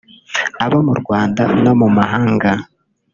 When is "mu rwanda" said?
0.87-1.43